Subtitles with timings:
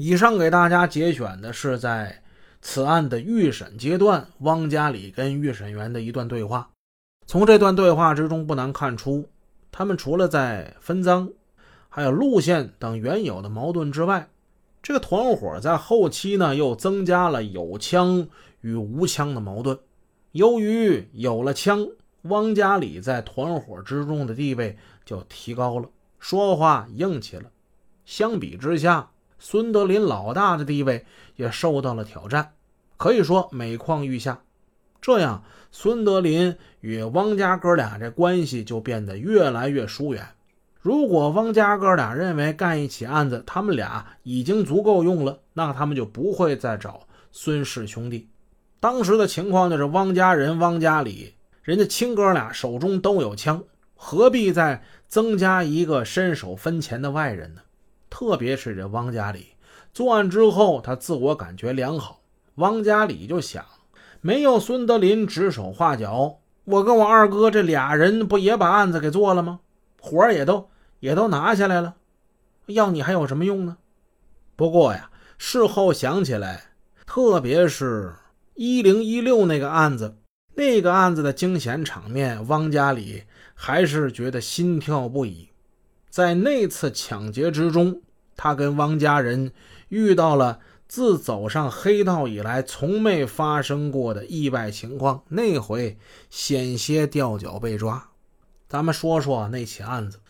[0.00, 2.22] 以上给大家节选的是在
[2.62, 6.70] 此案的预审阶段，汪家里跟预审员的一段对话。
[7.26, 9.28] 从这段对话之中，不难看出，
[9.72, 11.28] 他们除了在分赃、
[11.88, 14.28] 还有路线等原有的矛盾之外，
[14.80, 18.28] 这个团伙在后期呢又增加了有枪
[18.60, 19.76] 与无枪的矛盾。
[20.30, 21.88] 由于有了枪，
[22.22, 25.90] 汪家里在团伙之中的地位就提高了，
[26.20, 27.50] 说话硬气了。
[28.04, 32.52] 相比之下，孙德林老大的地位也受到了挑战，
[32.96, 34.40] 可以说每况愈下。
[35.00, 40.26] 这样，孙德林与汪家哥俩这关系就变得越来越疏远。
[40.80, 48.28] 如果汪家哥俩认为干一起案子，他们俩已经足够用了，那他们就不会再找孙氏兄弟。
[48.80, 53.62] 当时的情况就是汪家人、汪家里人家亲哥俩手中都有枪，
[53.94, 57.60] 何必再增加一个伸手分钱的外人呢？
[58.10, 59.48] 特别是这汪家里
[59.92, 62.20] 作案之后，他自我感觉良好。
[62.56, 63.64] 汪家里就想，
[64.20, 69.60] 没有孙德林指手画脚，我跟我二哥这俩人不也把案子给做了吗？
[70.00, 70.68] 活也都
[71.00, 71.96] 也都拿下来了，
[72.66, 73.78] 要你还有什么用呢？
[74.56, 76.72] 不过呀，事后想起来，
[77.06, 78.14] 特别是
[78.54, 80.16] 一零一六那个案子，
[80.54, 85.48] 那个案子的惊险场面，汪家里还是觉得心跳不已。
[86.10, 88.02] 在那次抢劫之中，
[88.38, 89.52] 他跟汪家人
[89.88, 95.22] 遇到了自走上黑道以来从没发生过的意外情况。
[95.28, 95.98] 那回
[96.30, 98.08] 险些掉脚被抓。
[98.68, 100.20] 咱们说说那起案子，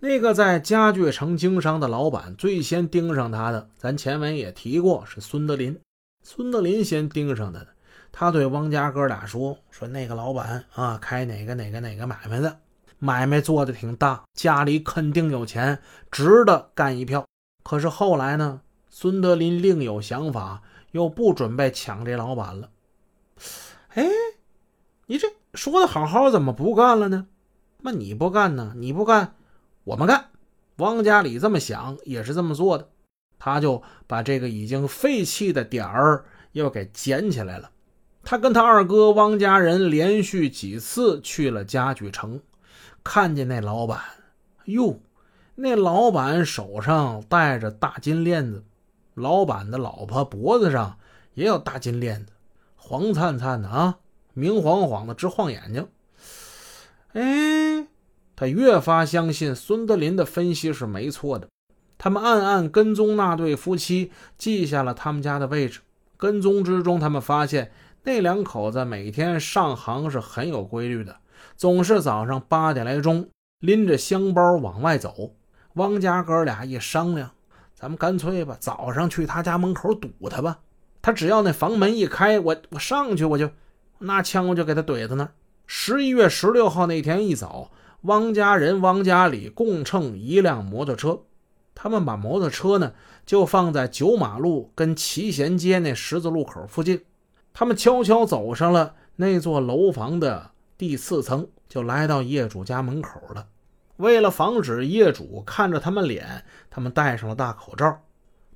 [0.00, 5.78] 那个在家具城经商的老板最先盯上他的，咱前文也提过，是孙德林。
[6.24, 7.68] 孙德林先盯上他的，
[8.10, 12.58] 他对汪家哥俩说：“说那个老板啊，开哪个哪个哪个买卖的。”
[13.02, 15.78] 买卖做的挺大，家里肯定有钱，
[16.10, 17.24] 值得干一票。
[17.62, 22.70] 可是后来呢，孙德林另有想法，又不准备抢这老板了。
[23.90, 24.06] 哎，
[25.06, 27.26] 你这说的好好，怎么不干了呢？
[27.82, 28.74] 那你不干呢？
[28.76, 29.34] 你不干，
[29.84, 30.26] 我们干。
[30.76, 32.88] 汪家里这么想，也是这么做的。
[33.38, 37.70] 他就把这个已经废弃的点儿又给捡起来了。
[38.22, 42.40] 他跟他二哥汪家人连续几次去了家具城。
[43.02, 43.98] 看见那老板，
[44.66, 45.00] 哟，
[45.62, 48.64] 那老板手上戴着大金链子，
[49.12, 50.96] 老板的老婆脖子上
[51.34, 52.32] 也有大金链子，
[52.76, 53.98] 黄灿灿的啊，
[54.32, 55.86] 明晃晃的直晃眼睛。
[57.12, 57.86] 哎，
[58.34, 61.46] 他越发相信孙德林的分析是没错的。
[61.98, 65.80] 他们暗暗跟踪那对夫妻，记下了他们家的位置。
[66.16, 67.70] 跟踪之中，他们发现
[68.04, 71.18] 那两口子每天上行是很有规律的。
[71.54, 73.28] 总是早上八点来钟，
[73.58, 75.34] 拎着箱包往外走。
[75.74, 77.30] 汪家哥俩一商量，
[77.74, 80.58] 咱们干脆吧，早上去他家门口堵他吧。
[81.02, 83.48] 他只要那房门一开，我我上去，我就
[83.98, 85.32] 拿枪，我就给他怼在那儿。
[85.66, 87.70] 十一月十六号那天一早，
[88.02, 91.20] 汪家人、汪家里共乘一辆摩托车，
[91.74, 92.92] 他们把摩托车呢
[93.24, 97.02] 就放在九马路跟齐贤街那十字路口附近。
[97.52, 100.50] 他们悄悄走上了那座楼房的。
[100.76, 103.46] 第四层就来到业主家门口了。
[104.00, 108.00] 为了防止业主看着他们脸，他们戴上了大口罩，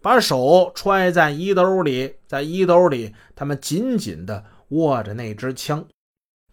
[0.03, 5.85] 把手揣在衣兜里，在衣兜里，他们紧紧地握着那支枪。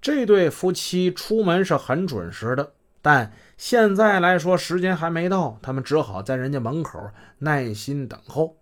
[0.01, 6.99] 这对夫妻出门是很准时的，但现在来说时间还没到，他们只好在人家门口
[7.39, 8.57] 耐心等候。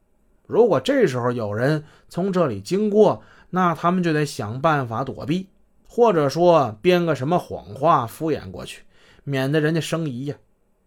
[0.45, 5.49] 如果这时候有人从这里经过，那他们就得想办法躲避。
[5.91, 8.83] 或者说编个什么谎话敷衍过去，
[9.29, 10.35] 免得人家生疑呀。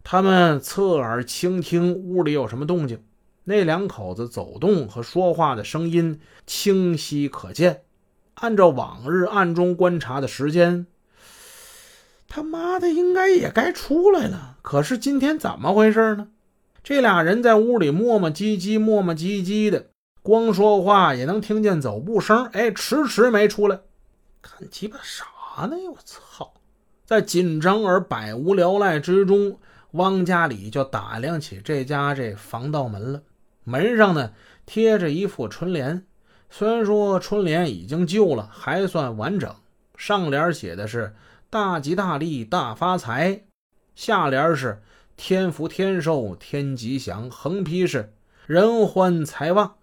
[0.02, 3.04] 他们侧耳倾听屋里有什么动静，
[3.44, 7.82] 那两口子走动和说话的声音清晰可见。
[8.34, 10.86] 按照往日暗中观察的时间，
[12.26, 14.58] 他妈的应该也该出来了。
[14.62, 16.28] 可是今天怎么回事呢？
[16.82, 19.86] 这俩人在屋里磨磨唧唧、磨磨唧唧的，
[20.20, 23.78] 光说话也能听见走步声，哎，迟迟没出来。
[24.40, 25.76] 看鸡巴啥呢？
[25.92, 26.54] 我操！
[27.12, 29.58] 在紧张而百无聊赖之中，
[29.90, 33.20] 汪家里就打量起这家这防盗门了。
[33.64, 34.32] 门上呢
[34.64, 36.06] 贴着一副春联，
[36.48, 39.54] 虽然说春联已经旧了，还算完整。
[39.94, 41.14] 上联写的是
[41.50, 43.42] “大吉大利大发财”，
[43.94, 44.80] 下联是
[45.14, 48.14] “天福天寿天吉祥”，横批是
[48.48, 49.74] “人欢财旺”。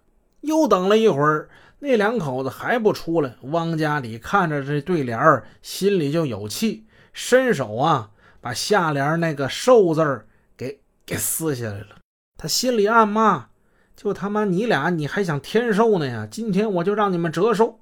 [0.42, 1.48] 又等了一会儿。
[1.78, 6.86] 那两口子还不出来，汪家里看着这对联，心里就有气，
[7.22, 10.24] 伸手啊，把下联那个“寿”字
[10.56, 11.98] 给给撕下来了。
[12.38, 13.48] 他心里暗骂：
[13.94, 16.26] 就他妈你俩你还想天寿呢呀？
[16.30, 17.79] 今天我就让你们折寿。